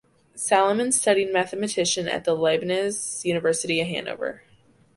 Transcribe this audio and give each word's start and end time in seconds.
Salamon 0.33 0.91
studied 0.91 1.31
mathematician 1.31 2.07
at 2.07 2.23
the 2.23 2.33
Leibniz 2.33 3.23
University 3.23 3.83
Hannover. 3.83 4.39